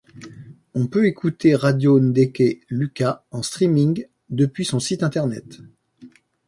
On 0.73 0.87
peut 0.87 1.05
écouter 1.05 1.53
Radio 1.53 1.99
Ndeke 1.99 2.61
Luka 2.69 3.23
en 3.29 3.43
streaming 3.43 4.07
depuis 4.31 4.65
son 4.65 4.79
site 4.79 5.03
Internet. 5.03 5.59